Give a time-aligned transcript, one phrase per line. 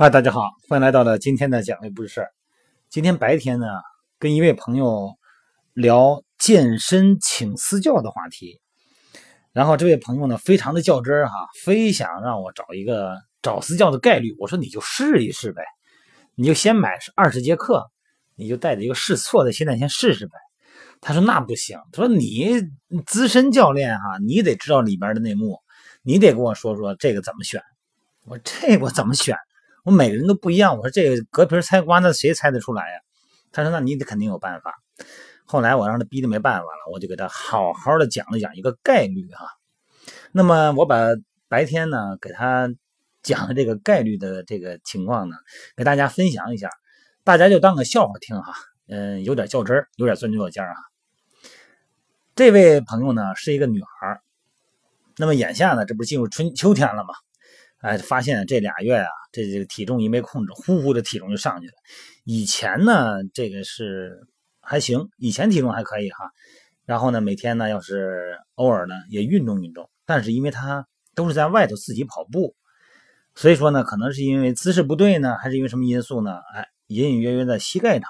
[0.00, 2.30] 嗨，大家好，欢迎来到了今天的讲卫不是事儿。
[2.88, 3.66] 今天白天呢，
[4.20, 5.16] 跟一位朋友
[5.74, 8.60] 聊健身请私教的话题，
[9.50, 14.32] 然后这位朋友呢，非常的较真儿哈，非想让我找一个找私教的概率。
[14.38, 15.64] 我说你就试一试呗，
[16.36, 17.84] 你就先买二十节课，
[18.36, 20.34] 你就带着一个试错的心态先试试呗。
[21.00, 22.62] 他说那不行，他说你
[23.04, 25.58] 资深教练哈，你得知道里边的内幕，
[26.02, 27.60] 你得跟我说说这个怎么选。
[28.26, 29.36] 我这我怎么选？
[29.88, 33.00] 我每个人都不一样，我说这个隔皮猜瓜，那谁猜得出来呀？
[33.52, 34.74] 他说：“那你得肯定有办法。”
[35.46, 39.46] 后来我让他逼得没办法了，我就给他好好的讲了讲一个概率哈。
[40.30, 41.06] 那么我把
[41.48, 42.68] 白天呢给他
[43.22, 45.36] 讲的这个概率的这个情况呢，
[45.74, 46.68] 给大家分享一下，
[47.24, 48.52] 大家就当个笑话听哈。
[48.88, 50.76] 嗯，有点较真儿，有点钻牛角尖儿啊。
[52.36, 54.20] 这位朋友呢是一个女孩
[55.16, 57.14] 那么眼下呢，这不是进入春秋天了吗？
[57.80, 61.74] 哎，发现这俩月啊，这这个体重一没控制，呼呼的体重就上去了。
[62.24, 64.26] 以前呢，这个是
[64.60, 66.30] 还行，以前体重还可以哈。
[66.84, 72.56] 然后呢，每天呢，要是偶尔呢也运动运动，但是因为他都是在外头自己跑步，
[73.34, 76.32] 所以说呢，可能是因为姿势不对呢，还是因为什么因素呢？
[76.54, 78.08] 哎，隐隐约约的膝盖疼，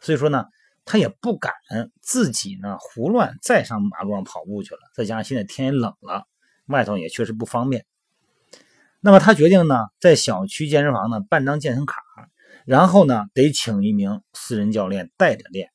[0.00, 0.44] 所以说呢，
[0.84, 1.52] 他也不敢
[2.00, 4.80] 自己呢胡乱再上马路上跑步去了。
[4.94, 6.24] 再加上现在天也冷了，
[6.66, 7.84] 外头也确实不方便。
[9.04, 12.00] 那么他决定呢，在小区健身房呢办张健身卡，
[12.64, 15.72] 然后呢得请一名私人教练带着练。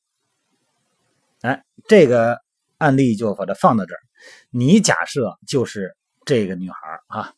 [1.42, 2.40] 哎，这个
[2.78, 4.00] 案例就把它放到这儿。
[4.48, 6.76] 你假设就是这个女孩
[7.08, 7.34] 啊，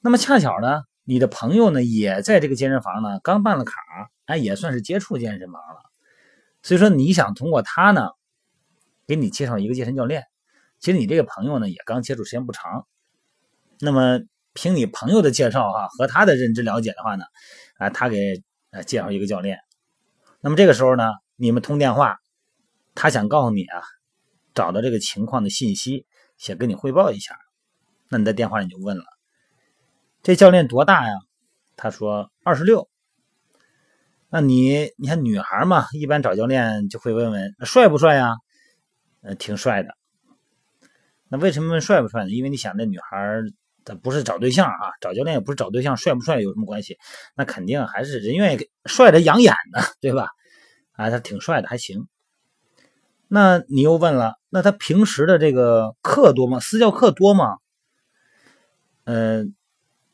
[0.00, 3.74] 那么恰巧呢，你的朋友呢也在这个健身房呢刚办了卡，
[4.24, 5.82] 哎，也算是接触健身房了。
[6.62, 8.08] 所以说你想通过他呢，
[9.06, 10.24] 给你介绍一个健身教练。
[10.80, 12.86] 其实你这个朋友呢也刚接触时间不长，
[13.80, 14.20] 那么。
[14.54, 17.24] 凭你朋友的介绍哈和他的认知了解的话呢，
[17.76, 19.58] 啊，他给呃介绍一个教练，
[20.40, 22.18] 那么这个时候呢，你们通电话，
[22.94, 23.82] 他想告诉你啊，
[24.54, 26.06] 找到这个情况的信息，
[26.38, 27.36] 想跟你汇报一下，
[28.08, 29.04] 那你在电话里就问了，
[30.22, 31.14] 这教练多大呀？
[31.76, 32.88] 他说二十六。
[34.30, 38.34] 那你你看女孩嘛，一般找教练就会问问帅不帅呀？
[39.22, 39.96] 呃，挺帅的。
[41.28, 42.30] 那为什么问帅不帅呢？
[42.30, 43.42] 因为你想那女孩。
[43.84, 46.96] 他不是找对象啊，找教练也不是找对象，帅不帅有什么关系？
[47.36, 50.28] 那肯定还是人愿意帅的养眼的，对吧？
[50.92, 52.08] 啊，他挺帅的，还行。
[53.28, 56.60] 那你又问了，那他平时的这个课多吗？
[56.60, 57.58] 私教课多吗？
[59.04, 59.54] 嗯，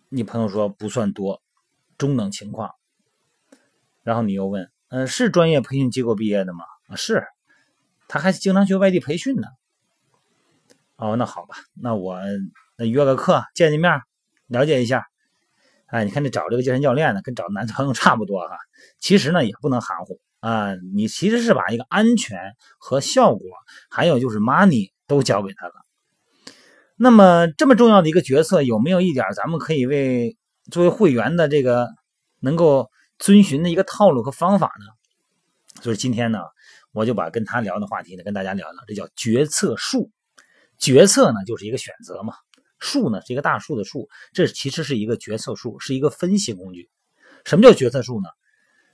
[0.09, 1.43] 你朋友说不算多，
[1.99, 2.73] 中等情况。
[4.03, 6.65] 然后你又问，嗯，是专业培训机构毕业的吗？
[6.89, 7.25] 啊，是，
[8.09, 9.47] 他还经常去外地培训呢。
[11.01, 12.21] 哦，那好吧，那我。
[12.83, 14.01] 那约个课见见面，
[14.47, 15.05] 了解一下。
[15.85, 18.57] 哎，你看这找这个健身教练呢，跟找男朋友差不多哈。
[18.99, 20.75] 其实呢，也不能含糊啊。
[20.95, 23.45] 你其实是把一个安全和效果，
[23.91, 25.75] 还有就是 money 都交给他了。
[26.97, 30.39] 那么这么重要的一个决策，有没有一点咱们可以为
[30.71, 31.91] 作为会员的这个
[32.41, 35.83] 能够遵循的一个套路和方法呢？
[35.83, 36.39] 所以今天呢，
[36.93, 40.11] 我就把跟他聊的话题呢，跟大家聊聊，这叫决策术。
[40.81, 42.35] 决策呢，就是一个选择嘛。
[42.79, 46.89] 树呢是一个大树的树，这其实是一个决策树，是一个分析工具。
[47.45, 48.29] 什么叫决策树呢？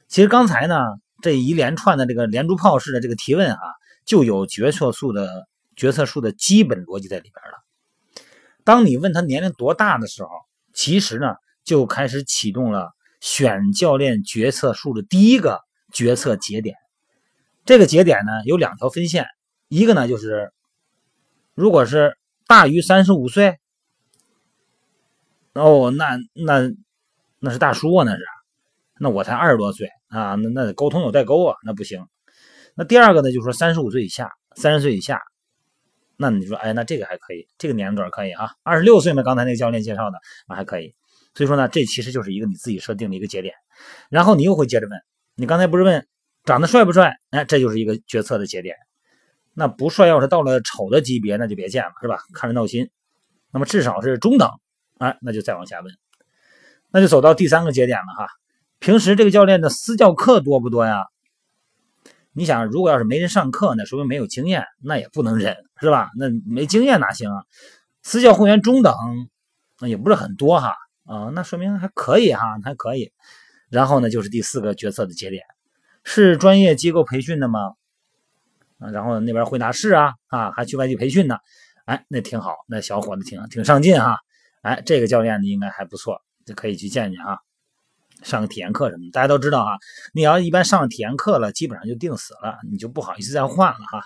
[0.08, 0.76] 其实刚才呢
[1.22, 3.60] 这一连串的这个连珠炮式的这个提问啊，
[4.04, 5.46] 就有决策树的
[5.76, 8.24] 决策树的基本逻辑在里边了。
[8.64, 10.30] 当你问他年龄多大的时候，
[10.74, 15.60] 其实呢就开始启动了选教练决策树的第一个
[15.92, 16.74] 决策节点。
[17.64, 19.26] 这个节点呢有两条分线，
[19.68, 20.52] 一个呢就是
[21.56, 23.58] 如果是大于三十五岁。
[25.54, 26.70] 哦，那那
[27.38, 28.22] 那是大叔啊，那是，
[29.00, 32.06] 那我才二十多岁啊，那那沟通有代沟啊，那不行。
[32.74, 35.18] 那第二个呢，就是说三十五岁以下，三十岁以下，
[36.18, 40.94] 那你说，哎，那这个还可以，这个年龄段可以啊，二十六岁嘛，刚才那个教练介绍的那，还可以。
[41.32, 43.54] 所以说呢，这其实就是一个你自己设定的一个节点，
[44.10, 45.00] 然后你又会接着问，
[45.36, 46.06] 你刚才不是问
[46.44, 47.14] 长得帅不帅？
[47.30, 48.76] 哎，这就是一个决策的节点。
[49.58, 52.18] 那不帅，要是到了丑的级别，那就别见了，是吧？
[52.34, 52.90] 看着闹心。
[53.50, 54.50] 那么至少是中等。
[54.98, 55.94] 哎，那就再往下问，
[56.90, 58.26] 那就走到第三个节点了哈。
[58.78, 61.04] 平时这个教练的私教课多不多呀？
[62.32, 66.10] 你想，如果要是没人上课，那说明没有经验，那也不能忍，是吧？
[66.18, 67.44] 那没经验哪行啊？
[68.02, 68.94] 私教会员中等，
[69.80, 70.74] 那也不是很多哈。
[71.04, 73.12] 啊，那说明还可以哈，还可以。
[73.68, 75.44] 然后呢，就是第四个决策的节点，
[76.04, 77.72] 是专业机构培训的吗？
[78.78, 81.36] 啊，然后那边回答是啊，啊，还去外地培训呢。
[81.84, 84.18] 哎，那挺好，那小伙子挺挺上进哈。
[84.62, 87.38] 哎，这个教练呢应该还不错，就可以去见见啊。
[88.22, 89.10] 上个体验课什么的。
[89.12, 89.76] 大家都知道啊，
[90.12, 94.02] 你要一般上体验课了，基本上就定死了，你就不好意思再换了哈。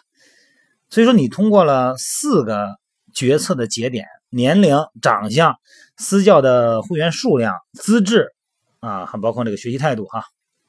[0.90, 2.76] 所以说，你通过了四个
[3.14, 5.56] 决策的节点：年龄、长相、
[5.96, 8.26] 私教的会员数量、资质
[8.80, 10.24] 啊，还包括这个学习态度哈，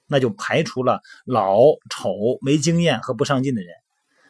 [0.08, 1.58] 那就排除了老、
[1.90, 3.74] 丑、没经验和不上进的人，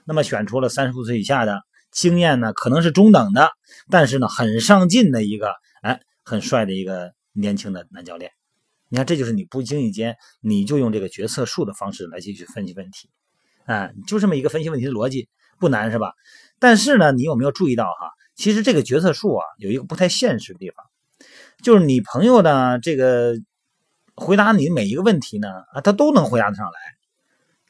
[0.06, 1.62] 那么选出了三十五岁以下的，
[1.92, 3.52] 经验呢可能是中等的，
[3.90, 8.32] 但是呢很上进的一个，哎，很帅的一个年轻的男教练。
[8.90, 13.10] 你看，这就是你不经意间你就用这个决策树的方式来继续分析问题，
[13.66, 15.30] 哎，就这么一个分析问题的逻辑。
[15.60, 16.14] 不难是吧？
[16.58, 18.10] 但是呢，你有没有注意到哈？
[18.36, 20.84] 其实这个决策树啊，有一个不太现实的地方，
[21.62, 23.36] 就是你朋友呢，这个
[24.16, 26.80] 回答你每一个问题呢，啊，他都能回答得上来，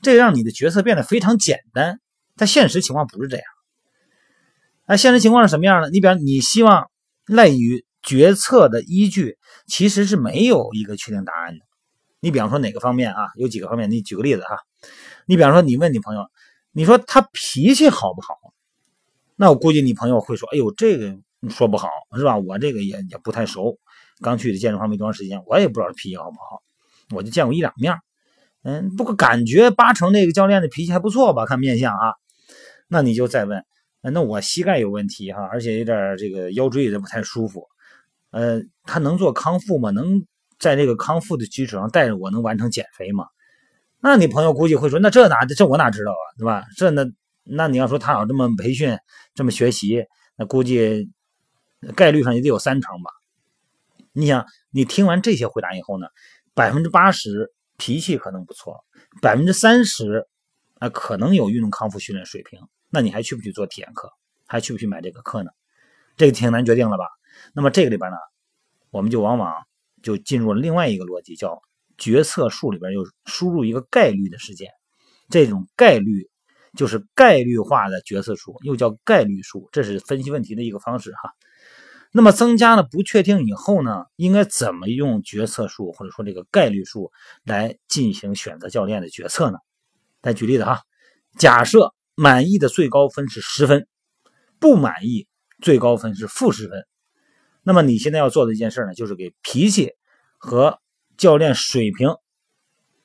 [0.01, 2.00] 这让你的决策变得非常简单。
[2.41, 3.45] 但现实情况不是这样。
[4.88, 5.91] 那现实情况是什么样呢？
[5.91, 6.89] 你比方你希望
[7.27, 11.63] 赖于决策的依据，其实是没有一个确定答案的。
[12.19, 13.27] 你比方说哪个方面啊？
[13.35, 13.91] 有几个方面？
[13.91, 14.57] 你举个例子哈。
[15.27, 16.25] 你比方说，你问你朋友。
[16.71, 18.39] 你说他脾气好不好？
[19.35, 21.15] 那我估计你朋友会说：“哎呦，这个
[21.47, 22.39] 说不好是吧？
[22.39, 23.77] 我这个也也不太熟，
[24.19, 26.63] 刚去的健身房没多长时间，我也不知道脾气好不好。
[27.13, 27.99] 我就见过一两面，
[28.63, 31.45] 嗯，不过感觉八成那个教练的脾气还不错吧？
[31.45, 32.13] 看面相啊。
[32.93, 33.63] 那你就再问，
[34.01, 37.65] 那我膝盖有问题哈，而且有点这个腰椎也不太舒服，
[38.31, 39.91] 呃，他能做康复吗？
[39.91, 40.25] 能
[40.59, 43.27] 在这个康复的基础上带着我能完成减肥吗？”
[44.03, 46.65] 那你朋友估计会说，那这哪这我哪知道啊，对吧？
[46.75, 47.05] 这那
[47.43, 48.97] 那你要说他要这么培训，
[49.33, 50.03] 这么学习，
[50.35, 51.09] 那估计
[51.95, 53.09] 概率上也得有三成吧。
[54.11, 56.07] 你想，你听完这些回答以后呢，
[56.53, 58.83] 百分之八十脾气可能不错，
[59.21, 60.27] 百分之三十
[60.79, 62.59] 啊可能有运动康复训练水平，
[62.91, 64.11] 那你还去不去做体验课？
[64.45, 65.49] 还去不去买这个课呢？
[66.17, 67.05] 这个挺难决定了吧？
[67.53, 68.17] 那么这个里边呢，
[68.91, 69.65] 我们就往往
[70.03, 71.61] 就进入了另外一个逻辑，叫。
[71.97, 74.71] 决策树里边又输入一个概率的事件，
[75.29, 76.31] 这种概率
[76.75, 81.31] 就是概率化的决策树，又叫概率树，这是分析问题的一个方式哈。
[82.11, 87.11] 那么增加了不确定以后呢，应该怎么用决策树或者说这个概率树
[87.44, 89.59] 来进行选择教练的决策呢？
[90.23, 90.81] 再举例子哈，
[91.37, 93.87] 假设满意的最高分是十分，
[94.59, 95.27] 不满意
[95.59, 96.85] 最高分是负十分，
[97.63, 99.93] 那么你现在要做的一件事呢，就是给脾气
[100.37, 100.79] 和
[101.17, 102.09] 教练水平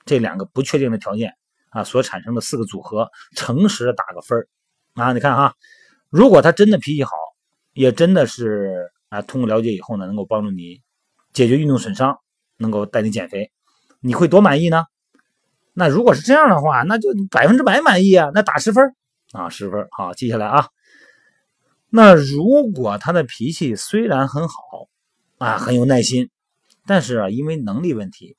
[0.05, 1.37] 这两个不确定的条件
[1.71, 4.47] 啊，所产生的四个组合，诚实的打个分
[4.95, 5.13] 啊！
[5.13, 5.55] 你看哈，
[6.09, 7.11] 如果他真的脾气好，
[7.75, 10.81] 也真的是啊，通过了解以后呢，能够帮助你
[11.33, 12.19] 解决运动损伤，
[12.57, 13.51] 能够带你减肥，
[14.01, 14.85] 你会多满意呢？
[15.79, 18.31] 那如果是这样的话，那就百分之百满意啊！
[18.33, 18.95] 那打十分
[19.33, 20.69] 啊，十分好，记下来啊。
[21.91, 24.55] 那如果他的脾气虽然很好
[25.39, 26.31] 啊，很有耐心。
[26.89, 28.37] 但是啊，因为能力问题，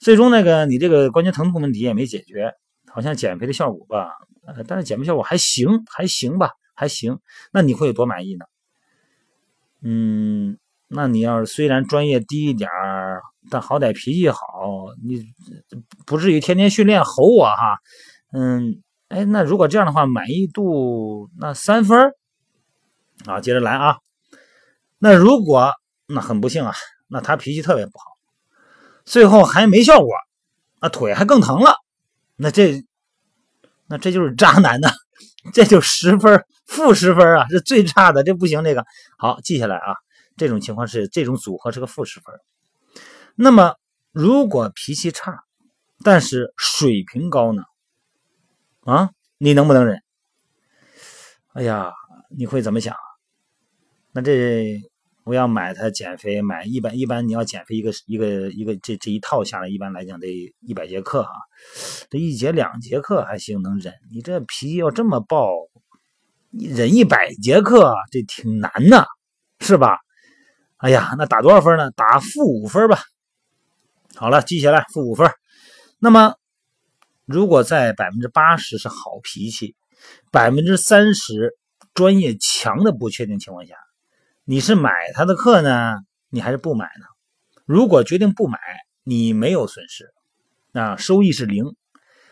[0.00, 2.52] 最终那个你这个关节疼痛问题也没解决，
[2.90, 4.10] 好像减肥的效果吧，
[4.66, 7.20] 但是减肥效果还行，还行吧，还行。
[7.52, 8.44] 那你会有多满意呢？
[9.82, 10.58] 嗯，
[10.88, 13.05] 那你要是虽然专业低一点儿，
[13.50, 14.38] 但好歹脾气好，
[15.04, 15.24] 你
[16.06, 17.78] 不至于天天训练吼我哈。
[18.32, 22.12] 嗯，哎，那如果这样的话，满意度那三分
[23.24, 23.98] 啊，接着来啊。
[24.98, 25.72] 那如果
[26.06, 26.74] 那很不幸啊。
[27.08, 28.04] 那他脾气特别不好，
[29.04, 30.08] 最后还没效果，
[30.80, 31.76] 那腿还更疼了，
[32.34, 32.82] 那这，
[33.86, 34.88] 那这就是渣男呢，
[35.52, 38.84] 这就十分负十分啊，是最差的，这不行，这个
[39.16, 39.94] 好记下来啊，
[40.36, 42.34] 这种情况是这种组合是个负十分。
[43.36, 43.76] 那么
[44.12, 45.44] 如果脾气差，
[46.02, 47.62] 但是水平高呢？
[48.84, 50.02] 啊，你能不能忍？
[51.52, 51.92] 哎呀，
[52.30, 52.96] 你会怎么想？
[54.12, 54.80] 那这？
[55.24, 60.28] 我要买它减肥，买一般一般你要减肥一个一个一个这这一套下来，一般来讲得
[60.60, 61.32] 一百节课啊，
[62.08, 65.50] 这一节两节课还行能忍，你这脾气要这么暴，
[66.50, 69.04] 你忍一百节课这挺难的，
[69.58, 69.98] 是吧？
[70.76, 71.90] 哎呀，那打多少分呢？
[71.90, 73.00] 打负五分吧。
[74.18, 75.30] 好了，记下来负五分。
[75.98, 76.36] 那么
[77.26, 79.76] 如果在百分之八十是好脾气，
[80.32, 81.54] 百分之三十
[81.92, 83.74] 专业强的不确定情况下。
[84.44, 85.96] 你是买他的课呢，
[86.30, 87.04] 你还是不买呢？
[87.66, 88.58] 如果决定不买，
[89.04, 90.10] 你没有损失，
[90.72, 91.76] 啊收益是零。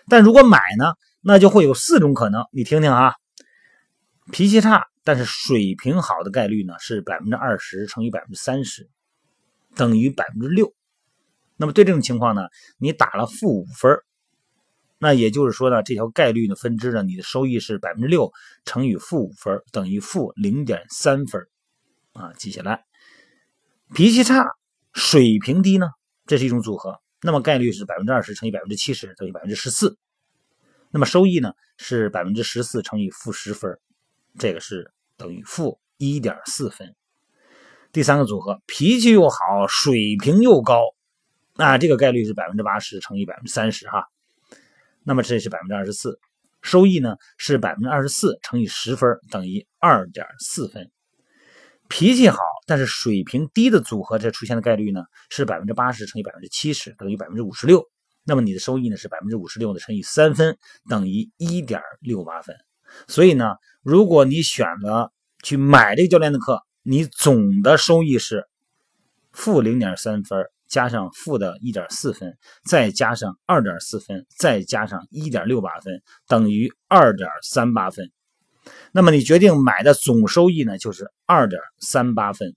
[0.09, 3.15] 但如果买呢，那就会有四种可能，你听听啊。
[4.33, 8.89] 脾气差但是水平好的概率呢是百分之二十乘以百分之三十，
[9.75, 10.73] 等于百分之六。
[11.57, 12.43] 那么对这种情况呢，
[12.79, 13.97] 你打了负五分，
[14.99, 18.33] 那也就是说呢，这条概率的分支呢，你的收益是百分之六
[18.65, 21.43] 乘以负五分，等于负零点三分。
[22.13, 22.85] 啊，记下来，
[23.93, 24.47] 脾气差，
[24.93, 25.89] 水平低呢，
[26.27, 27.01] 这是一种组合。
[27.23, 29.99] 那么概率是百分之二十乘以百分之七十等于百分之十四。
[30.91, 33.79] 那么收益呢是百分之十四乘以负十分，
[34.39, 36.95] 这个是等于负一点四分。
[37.91, 40.83] 第三个组合，脾气又好，水平又高，
[41.57, 44.09] 那，这个概率是百分之八十乘以百分之三十哈。
[45.05, 46.19] 那么这是百分之二十四，
[46.63, 50.91] 收益呢是百分之二十四乘以十分等于二点四分。
[51.89, 57.89] 脾气好但是水平低的组合，这出现的概率呢是百分之八十乘以百分之七十等于百分之五十六。
[58.25, 60.57] 那么你的收益呢是百分之五十六的乘以三分
[60.89, 62.57] 等于一点六八分。
[63.07, 68.49] 所以呢，如果你选了去买这个教练的课，你总的收益是
[69.31, 70.47] 负零点三分。
[70.75, 78.11] 加上负的一点四分，再加上二点四分，再加上一点六八分，等于二点三八分。
[78.91, 82.57] 那么你决定买的总收益呢，就是二点三八分。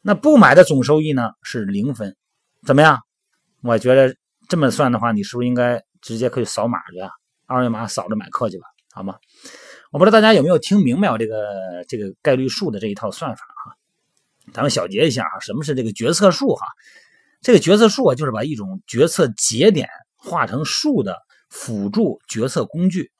[0.00, 2.16] 那不买的总收益呢是零分，
[2.64, 2.98] 怎么样？
[3.60, 4.16] 我觉得
[4.48, 7.10] 这么算的话，你是不是应该直接可以扫码去啊？
[7.44, 9.16] 二维码扫着买课去吧，好吗？
[9.92, 13.76] 我不知道大家有没有听明白我这个这个概率数的这一套算法哈？
[14.54, 16.66] 咱们小结一下啊，什么是这个决策树哈？
[17.40, 21.16] 这个决策树啊，就是把一种决策节点画成树的
[21.48, 23.10] 辅助决策工具，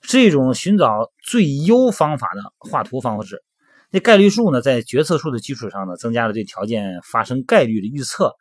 [0.00, 3.42] 是一种寻找最优方法的画图方式。
[3.90, 8.32] 那概率树呢，在决策树的基础上呢，增加了对条件发生概率的预测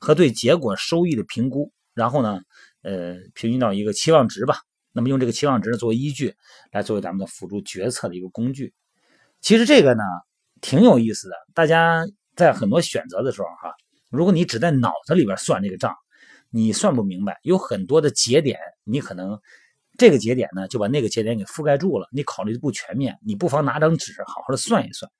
[0.00, 2.40] 和对结果收益的评估，然后呢，
[2.82, 4.56] 呃，平均到一个期望值吧。
[4.92, 6.34] 那么用这个期望值作为依据，
[6.72, 8.72] 来作为咱们的辅助决策的一个工具。
[9.40, 10.02] 其实这个呢，
[10.60, 11.36] 挺有意思的。
[11.54, 12.04] 大家
[12.34, 13.72] 在很多选择的时候，哈。
[14.14, 15.94] 如果你只在脑子里边算这个账，
[16.50, 19.38] 你算不明白，有很多的节点，你可能
[19.98, 25.10] 这个节点呢就把那个节点给覆盖住了，你考虑的不全面，你不妨拿张纸好好的算一算。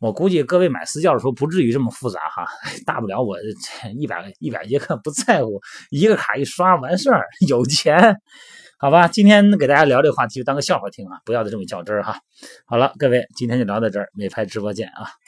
[0.00, 2.44] 我估计各位买私教的时候不至于这么复杂哈，
[2.84, 3.36] 大不了我
[3.96, 8.16] 一百一百节课不在乎，一个卡一刷完事儿，有钱，
[8.78, 9.06] 好吧？
[9.06, 12.18] 今天给大家聊这个话题就当个笑话听啊，不要再这么较真儿哈。
[12.66, 15.21] 好了，各位今天就聊到这儿，美拍直播见啊。